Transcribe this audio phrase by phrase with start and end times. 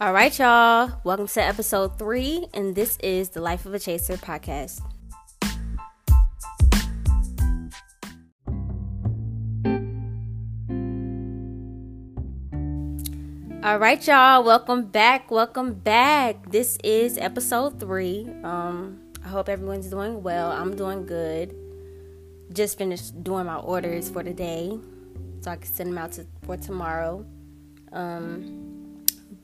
[0.00, 0.92] All right, y'all.
[1.02, 4.80] Welcome to episode three, and this is the Life of a Chaser podcast.
[13.64, 14.44] All right, y'all.
[14.44, 15.32] Welcome back.
[15.32, 16.48] Welcome back.
[16.52, 18.24] This is episode three.
[18.44, 20.52] Um, I hope everyone's doing well.
[20.52, 21.56] I'm doing good.
[22.52, 24.78] Just finished doing my orders for today,
[25.40, 27.26] so I can send them out to, for tomorrow.
[27.90, 28.67] Um,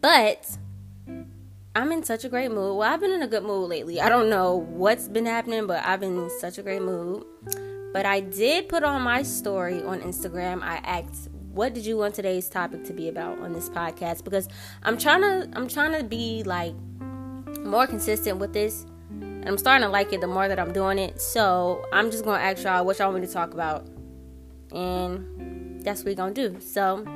[0.04, 0.58] but
[1.74, 2.76] I'm in such a great mood.
[2.76, 4.02] Well, I've been in a good mood lately.
[4.02, 7.24] I don't know what's been happening, but I've been in such a great mood.
[7.94, 10.60] But I did put on my story on Instagram.
[10.60, 14.46] I asked, "What did you want today's topic to be about on this podcast?" Because
[14.82, 16.74] I'm trying to, I'm trying to be like
[17.64, 20.98] more consistent with this, and I'm starting to like it the more that I'm doing
[20.98, 21.18] it.
[21.18, 23.86] So I'm just gonna ask y'all what y'all want me to talk about,
[24.70, 26.60] and that's what we're gonna do.
[26.60, 27.06] So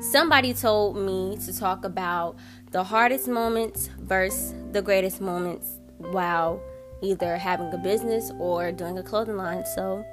[0.00, 2.36] somebody told me to talk about
[2.70, 6.60] the hardest moments versus the greatest moments while
[7.02, 9.64] either having a business or doing a clothing line.
[9.74, 10.04] So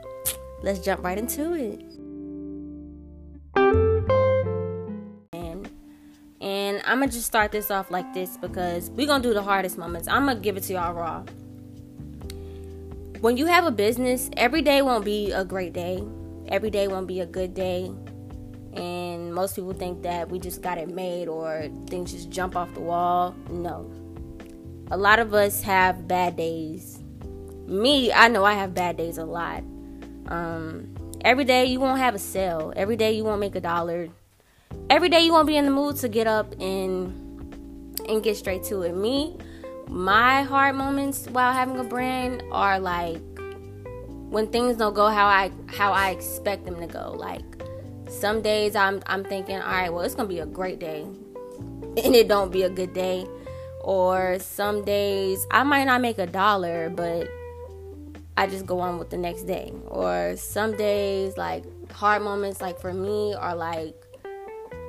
[0.62, 1.82] let's jump right into it.
[5.34, 5.70] And
[6.42, 9.78] and I'm gonna just start this off like this because we're gonna do the hardest
[9.78, 10.08] moments.
[10.08, 11.24] I'm gonna give it to y'all raw.
[13.22, 16.04] When you have a business, every day won't be a great day.
[16.50, 17.92] Every day won't be a good day
[18.74, 22.74] and most people think that we just got it made or things just jump off
[22.74, 23.36] the wall.
[23.50, 23.92] No.
[24.90, 27.00] A lot of us have bad days.
[27.66, 29.64] Me, I know I have bad days a lot.
[30.28, 32.72] Um, every day you won't have a sale.
[32.76, 34.10] Every day you won't make a dollar.
[34.90, 37.24] Every day you won't be in the mood to get up and
[38.08, 38.96] and get straight to it.
[38.96, 39.36] Me,
[39.88, 43.22] my hard moments while having a brand are like
[44.30, 47.12] when things don't go how I how I expect them to go.
[47.18, 47.57] Like
[48.20, 51.02] some days I'm I'm thinking, all right, well, it's gonna be a great day,
[52.04, 53.28] and it don't be a good day.
[53.82, 57.30] Or some days I might not make a dollar, but
[58.36, 59.72] I just go on with the next day.
[59.88, 63.96] Or some days, like hard moments, like for me, are like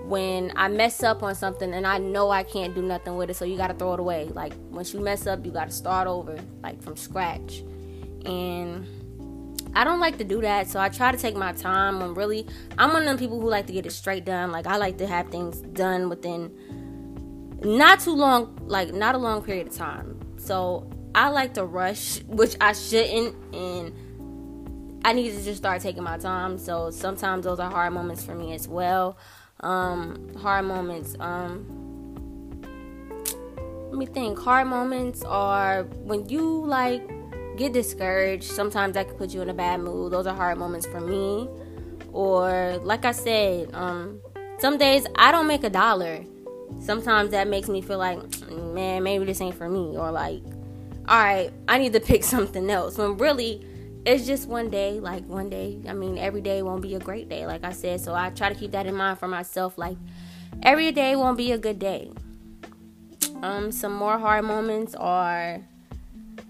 [0.05, 3.37] when I mess up on something and I know I can't do nothing with it,
[3.37, 4.25] so you gotta throw it away.
[4.27, 7.63] Like once you mess up, you gotta start over, like from scratch.
[8.25, 8.87] And
[9.75, 12.03] I don't like to do that, so I try to take my time.
[12.03, 12.47] I'm really,
[12.79, 14.51] I'm one of them people who like to get it straight done.
[14.51, 16.53] Like I like to have things done within
[17.63, 20.19] not too long, like not a long period of time.
[20.39, 26.03] So I like to rush, which I shouldn't, and I need to just start taking
[26.03, 26.59] my time.
[26.59, 29.17] So sometimes those are hard moments for me as well.
[29.61, 31.17] Um, hard moments.
[31.19, 31.67] Um,
[33.91, 34.39] let me think.
[34.39, 37.03] Hard moments are when you like
[37.59, 38.45] get discouraged.
[38.45, 40.13] Sometimes that could put you in a bad mood.
[40.13, 41.49] Those are hard moments for me.
[42.13, 44.21] Or like I said, um,
[44.59, 46.25] some days I don't make a dollar.
[46.81, 48.19] Sometimes that makes me feel like,
[48.51, 49.97] man, maybe this ain't for me.
[49.97, 50.43] Or like,
[51.07, 52.97] all right, I need to pick something else.
[52.97, 53.65] When really,
[54.07, 55.01] it's just one day.
[55.01, 55.79] Like one day.
[55.89, 57.47] I mean, every day won't be a great day.
[57.47, 59.77] Like I said, so I try to keep that in mind for myself.
[59.77, 59.97] Like
[60.63, 62.11] every day won't be a good day.
[63.43, 65.61] Um, some more hard moments are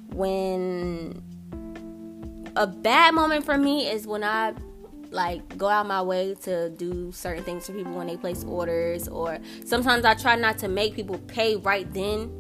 [0.08, 1.22] when
[2.56, 4.54] a bad moment for me is when I
[5.10, 9.08] like go out my way to do certain things for people when they place orders
[9.08, 12.32] or sometimes I try not to make people pay right then.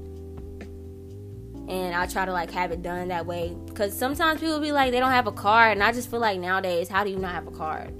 [1.68, 4.90] And I try to like have it done that way because sometimes people be like
[4.90, 7.32] they don't have a card and I just feel like nowadays how do you not
[7.32, 7.94] have a card?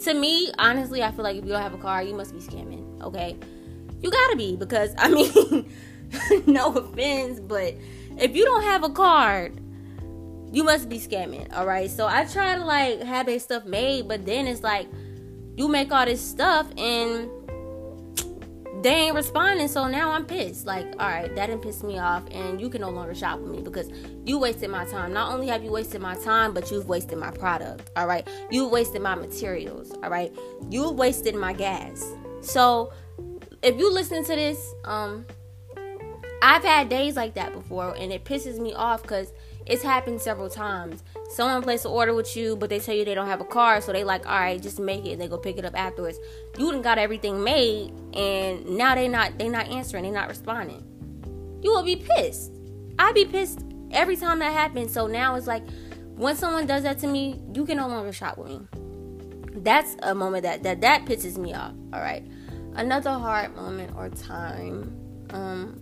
[0.00, 2.40] To me honestly I feel like if you don't have a card you must be
[2.40, 3.36] scamming okay?
[4.00, 5.70] You gotta be because I mean
[6.46, 7.74] no offense but
[8.18, 9.60] if you don't have a card,
[10.52, 11.52] you must be scamming.
[11.56, 11.90] All right.
[11.90, 14.86] So I try to like have their stuff made, but then it's like
[15.56, 17.28] you make all this stuff and
[18.84, 19.66] they ain't responding.
[19.68, 20.66] So now I'm pissed.
[20.66, 23.50] Like, all right, that didn't piss me off, and you can no longer shop with
[23.50, 23.90] me because
[24.24, 25.12] you wasted my time.
[25.12, 27.90] Not only have you wasted my time, but you've wasted my product.
[27.96, 29.92] All right, you wasted my materials.
[30.02, 30.32] All right,
[30.70, 32.04] you wasted my gas.
[32.42, 32.92] So
[33.62, 35.24] if you listen to this, um,
[36.46, 39.32] I've had days like that before, and it pisses me off because
[39.64, 41.02] it's happened several times.
[41.30, 43.80] Someone places an order with you, but they tell you they don't have a car,
[43.80, 46.18] so they like, all right, just make it, and they go pick it up afterwards.
[46.58, 50.84] You done got everything made, and now they not they not answering, they not responding.
[51.62, 52.52] You will be pissed.
[52.98, 54.92] I be pissed every time that happens.
[54.92, 55.62] So now it's like
[56.14, 58.60] when someone does that to me, you can no longer shop with me.
[59.62, 61.72] That's a moment that that that pisses me off.
[61.94, 62.22] All right.
[62.74, 64.94] Another hard moment or time.
[65.30, 65.80] Um,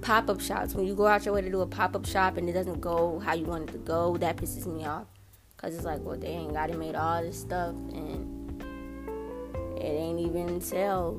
[0.00, 2.52] pop-up shops when you go out your way to do a pop-up shop and it
[2.52, 5.06] doesn't go how you want it to go that pisses me off
[5.56, 8.62] because it's like well they ain't got it made all this stuff and
[9.76, 11.18] it ain't even sell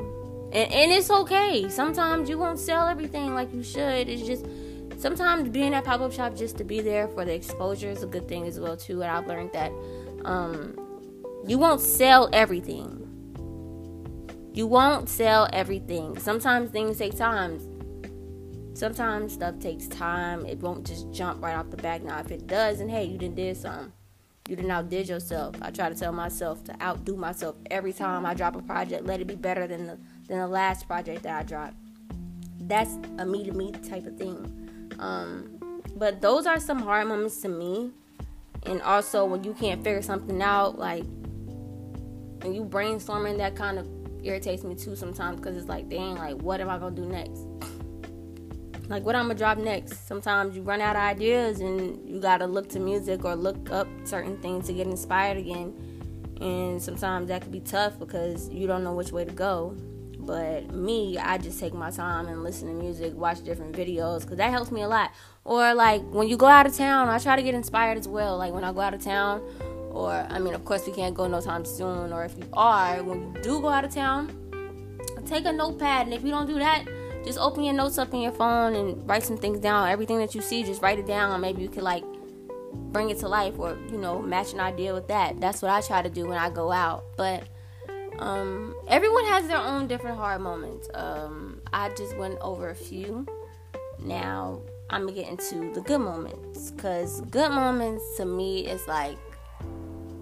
[0.54, 1.70] And, and it's okay.
[1.70, 4.10] Sometimes you won't sell everything like you should.
[4.10, 4.46] It's just
[4.98, 8.08] sometimes being at pop up shop just to be there for the exposure is a
[8.08, 9.02] good thing as well too.
[9.02, 9.72] And I've learned that
[10.26, 10.76] um,
[11.48, 12.98] you won't sell everything.
[14.54, 16.20] You won't sell everything.
[16.20, 17.60] Sometimes things take time.
[18.74, 20.46] Sometimes stuff takes time.
[20.46, 22.04] It won't just jump right off the back.
[22.04, 23.92] Now, if it does, and hey, you didn't did something.
[24.48, 25.56] You didn't outdid yourself.
[25.62, 29.06] I try to tell myself to outdo myself every time I drop a project.
[29.06, 29.98] Let it be better than the
[30.28, 31.76] than the last project that I dropped.
[32.60, 34.92] That's a me to me type of thing.
[35.00, 37.92] Um, but those are some hard moments to me.
[38.64, 41.04] And also when you can't figure something out, like
[42.42, 43.88] when you brainstorming, that kind of
[44.24, 47.46] irritates me too sometimes because it's like, dang, like what am I gonna do next?
[48.92, 50.06] like what I'm gonna drop next.
[50.08, 53.88] Sometimes you run out of ideas and you gotta look to music or look up
[54.04, 55.74] certain things to get inspired again.
[56.42, 59.76] And sometimes that could be tough because you don't know which way to go.
[60.20, 64.38] But me, I just take my time and listen to music, watch different videos, because
[64.38, 65.12] that helps me a lot.
[65.46, 68.38] Or like when you go out of town, I try to get inspired as well.
[68.38, 69.42] Like when I go out of town,
[69.92, 72.12] or I mean, of course, we can't go no time soon.
[72.12, 74.30] Or if you are, when you do go out of town,
[75.26, 76.08] take a notepad.
[76.08, 76.86] And if you don't do that,
[77.24, 79.88] just open your notes up in your phone and write some things down.
[79.88, 81.40] Everything that you see, just write it down.
[81.42, 82.04] Maybe you could like
[82.74, 85.40] bring it to life or you know match an idea with that.
[85.40, 87.06] That's what I try to do when I go out.
[87.18, 87.44] But
[88.20, 90.90] um, everyone has their own different hard moments.
[90.94, 93.26] Um, I just went over a few.
[94.00, 99.18] Now I'm gonna get into the good moments because good moments to me is like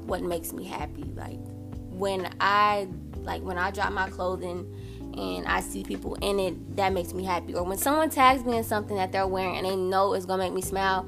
[0.06, 1.06] what makes me happy.
[1.16, 1.40] Like
[1.90, 2.88] when I
[3.18, 4.74] like when I drop my clothing
[5.20, 7.54] and I see people in it, that makes me happy.
[7.54, 10.44] Or when someone tags me in something that they're wearing and they know it's gonna
[10.44, 11.08] make me smile,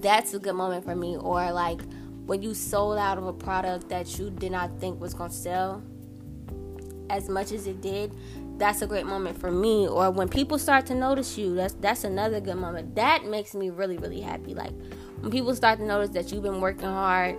[0.00, 1.16] that's a good moment for me.
[1.16, 1.80] Or like
[2.26, 5.82] when you sold out of a product that you did not think was gonna sell
[7.10, 8.12] as much as it did,
[8.58, 9.86] that's a great moment for me.
[9.86, 12.96] Or when people start to notice you, that's that's another good moment.
[12.96, 14.54] That makes me really, really happy.
[14.54, 14.72] Like
[15.20, 17.36] when people start to notice that you've been working hard,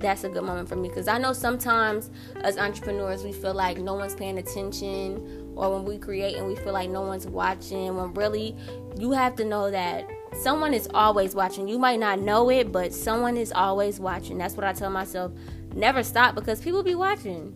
[0.00, 0.88] that's a good moment for me.
[0.88, 2.10] Because I know sometimes
[2.42, 6.54] as entrepreneurs we feel like no one's paying attention, or when we create and we
[6.54, 7.96] feel like no one's watching.
[7.96, 8.56] When really
[8.96, 10.08] you have to know that
[10.40, 11.68] someone is always watching.
[11.68, 14.38] You might not know it, but someone is always watching.
[14.38, 15.32] That's what I tell myself.
[15.74, 17.54] Never stop because people be watching.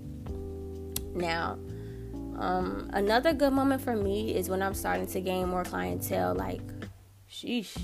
[1.15, 1.59] Now,
[2.39, 6.35] um, another good moment for me is when I'm starting to gain more clientele.
[6.35, 6.63] Like,
[7.31, 7.77] sheesh,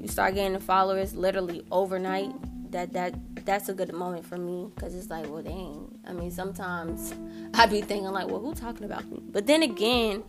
[0.00, 2.32] you start gaining followers literally overnight.
[2.74, 3.14] That that
[3.46, 5.96] that's a good moment for me because it's like, well, dang.
[6.04, 7.14] I mean, sometimes
[7.54, 9.22] I be thinking like, well, who talking about me?
[9.30, 10.24] But then again,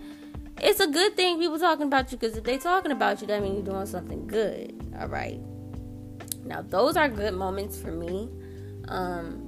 [0.61, 3.41] it's a good thing people talking about you because if they talking about you, that
[3.41, 4.79] means you're doing something good.
[4.99, 5.41] All right.
[6.45, 8.29] Now those are good moments for me.
[8.89, 9.47] Um,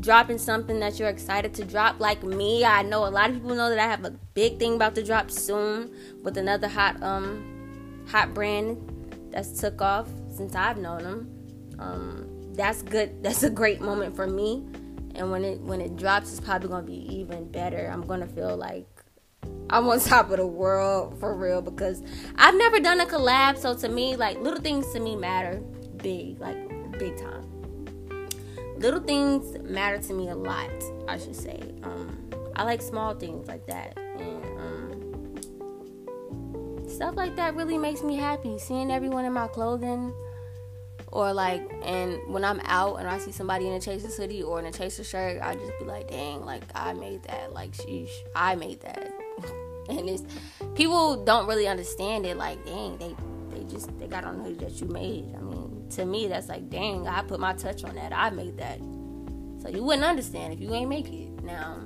[0.00, 3.54] dropping something that you're excited to drop like me i know a lot of people
[3.54, 5.88] know that i have a big thing about to drop soon
[6.24, 8.76] with another hot um hot brand
[9.30, 11.33] that's took off since i've known them
[11.84, 14.64] um that's good that's a great moment for me
[15.14, 18.56] and when it when it drops it's probably gonna be even better i'm gonna feel
[18.56, 18.88] like
[19.70, 22.02] i'm on top of the world for real because
[22.36, 25.60] i've never done a collab so to me like little things to me matter
[25.98, 26.56] big like
[26.98, 27.54] big time
[28.84, 30.70] little things matter to me a lot.
[31.08, 31.60] I should say.
[31.82, 32.18] Um,
[32.56, 35.36] I like small things like that, and um,
[36.88, 38.58] stuff like that really makes me happy.
[38.58, 40.12] Seeing everyone in my clothing,
[41.14, 44.58] or like, and when I'm out and I see somebody in a Chaser hoodie or
[44.58, 47.52] in a Chaser shirt, I just be like, dang, like I made that.
[47.52, 49.12] Like, sheesh, I made that.
[49.88, 50.24] and it's
[50.74, 52.36] people don't really understand it.
[52.36, 53.14] Like, dang, they
[53.50, 55.32] they just they got on the hoodie that you made.
[55.36, 58.12] I mean to me, that's like, dang, I put my touch on that.
[58.12, 58.78] I made that.
[59.62, 61.42] So you wouldn't understand if you ain't make it.
[61.42, 61.78] Now,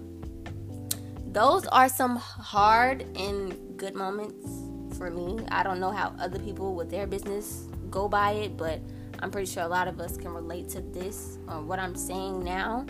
[1.27, 5.39] those are some hard and good moments for me.
[5.51, 8.81] I don't know how other people with their business go by it, but
[9.21, 12.45] I'm pretty sure a lot of us can relate to this or what I'm saying
[12.45, 12.87] now.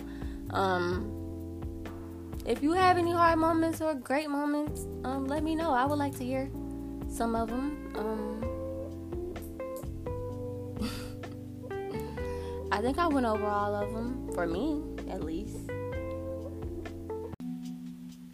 [0.51, 1.15] Um,
[2.47, 5.73] if you have any hard moments or great moments, um, let me know.
[5.73, 6.51] I would like to hear
[7.09, 7.93] some of them.
[7.95, 8.45] Um,
[12.73, 15.59] I think I went over all of them, for me at least.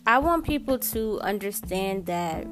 [0.07, 2.47] I want people to understand that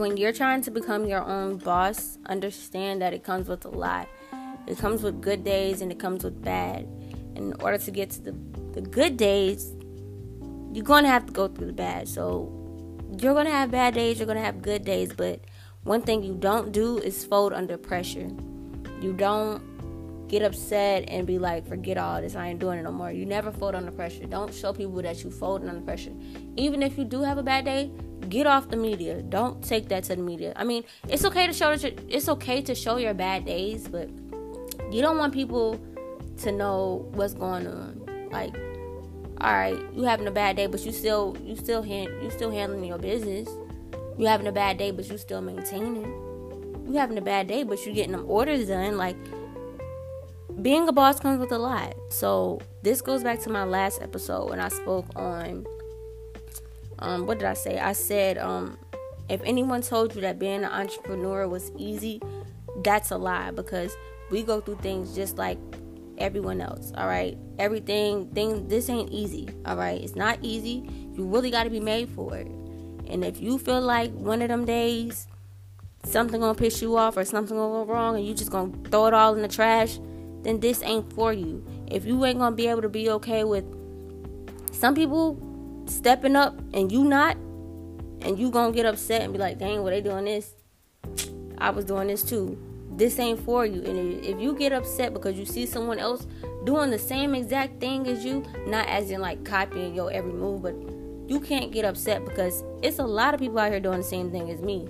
[0.00, 4.08] when you're trying to become your own boss, understand that it comes with a lot.
[4.66, 6.84] It comes with good days and it comes with bad.
[7.36, 8.32] And in order to get to the,
[8.72, 9.74] the good days,
[10.72, 12.08] you're going to have to go through the bad.
[12.08, 12.50] So
[13.18, 15.40] you're going to have bad days, you're going to have good days, but
[15.82, 18.28] one thing you don't do is fold under pressure.
[19.00, 19.62] You don't
[20.30, 23.10] get upset and be like, forget all this, I ain't doing it no more.
[23.10, 24.24] You never fold under pressure.
[24.26, 26.12] Don't show people that you fold under pressure.
[26.56, 27.90] Even if you do have a bad day,
[28.28, 29.22] get off the media.
[29.22, 30.52] Don't take that to the media.
[30.54, 34.08] I mean, it's okay to show that it's okay to show your bad days, but
[34.92, 35.80] you don't want people
[36.38, 38.28] to know what's going on.
[38.30, 38.54] Like,
[39.40, 42.52] all right, you having a bad day, but you still you still hand, you still
[42.52, 43.48] handling your business.
[44.16, 46.04] You having a bad day, but you still maintaining.
[46.86, 48.96] You having a bad day, but you getting them orders done.
[48.96, 49.16] Like
[50.62, 51.94] being a boss comes with a lot.
[52.10, 55.66] So this goes back to my last episode when I spoke on
[56.98, 57.78] um what did I say?
[57.78, 58.78] I said um
[59.28, 62.20] if anyone told you that being an entrepreneur was easy,
[62.82, 63.96] that's a lie because
[64.30, 65.58] we go through things just like
[66.18, 66.92] everyone else.
[66.96, 69.48] All right, everything thing this ain't easy.
[69.64, 70.88] All right, it's not easy.
[71.14, 72.46] You really got to be made for it.
[73.08, 75.26] And if you feel like one of them days
[76.04, 79.06] something gonna piss you off or something gonna go wrong and you just gonna throw
[79.06, 79.98] it all in the trash,
[80.42, 81.64] then this ain't for you.
[81.86, 83.64] If you ain't gonna be able to be okay with
[84.72, 85.38] some people
[85.86, 87.36] stepping up and you not,
[88.22, 90.54] and you gonna get upset and be like, dang, what they doing this?
[91.58, 92.58] I was doing this too.
[92.96, 93.82] This ain't for you.
[93.82, 96.26] And if you get upset because you see someone else
[96.64, 100.62] doing the same exact thing as you, not as in like copying your every move,
[100.62, 100.74] but
[101.30, 104.30] you can't get upset because it's a lot of people out here doing the same
[104.30, 104.88] thing as me.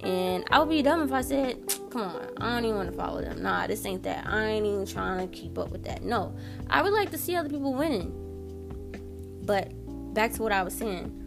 [0.00, 2.96] And I would be dumb if I said, come on, I don't even want to
[2.96, 3.42] follow them.
[3.42, 4.26] Nah, this ain't that.
[4.26, 6.02] I ain't even trying to keep up with that.
[6.02, 6.34] No,
[6.68, 8.12] I would like to see other people winning.
[9.44, 9.72] But
[10.14, 11.22] back to what I was saying.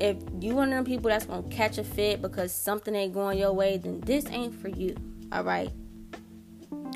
[0.00, 3.38] If you one of them people that's gonna catch a fit because something ain't going
[3.38, 4.96] your way, then this ain't for you.
[5.32, 5.72] All right.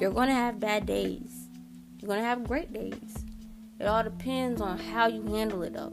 [0.00, 1.48] You're gonna have bad days.
[1.98, 3.24] You're gonna have great days.
[3.80, 5.92] It all depends on how you handle it though.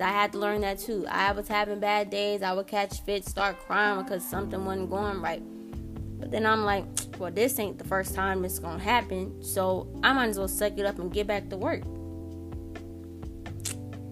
[0.00, 1.04] I had to learn that too.
[1.08, 2.42] I was having bad days.
[2.42, 5.42] I would catch fits, start crying because something wasn't going right.
[6.18, 6.84] But then I'm like,
[7.18, 10.78] well, this ain't the first time it's gonna happen, so I might as well suck
[10.78, 11.82] it up and get back to work.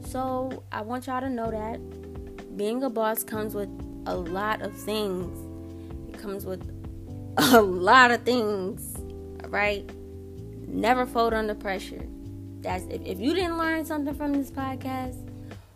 [0.06, 3.68] So I want y'all to know that being a boss comes with
[4.06, 5.36] a lot of things.
[6.08, 6.62] It comes with
[7.36, 8.96] a lot of things.
[9.48, 9.90] Right?
[10.66, 12.06] Never fold under pressure.
[12.60, 15.16] That's if, if you didn't learn something from this podcast,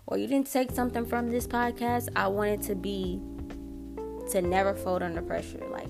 [0.06, 3.20] or you didn't take something from this podcast, I want it to be
[4.30, 5.62] to never fold under pressure.
[5.70, 5.88] Like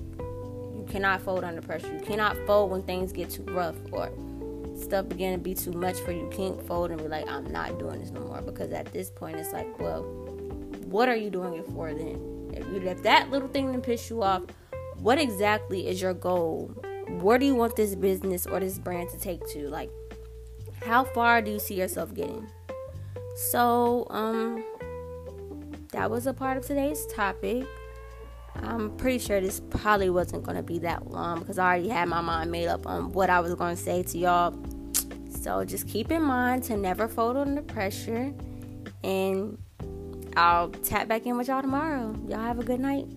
[0.91, 1.91] cannot fold under pressure.
[1.91, 4.11] You cannot fold when things get too rough or
[4.79, 6.21] stuff begin to be too much for you.
[6.21, 8.41] You can't fold and be like, I'm not doing this no more.
[8.41, 10.03] Because at this point it's like, well,
[10.85, 12.51] what are you doing it for then?
[12.53, 14.43] If, you, if that little thing to piss you off,
[14.99, 16.71] what exactly is your goal?
[17.07, 19.69] Where do you want this business or this brand to take to?
[19.69, 19.89] Like,
[20.83, 22.47] how far do you see yourself getting?
[23.35, 24.63] So, um,
[25.91, 27.65] that was a part of today's topic.
[28.55, 32.07] I'm pretty sure this probably wasn't going to be that long because I already had
[32.09, 34.57] my mind made up on what I was going to say to y'all.
[35.41, 38.33] So just keep in mind to never fold under pressure.
[39.03, 39.57] And
[40.35, 42.15] I'll tap back in with y'all tomorrow.
[42.27, 43.07] Y'all have a good night.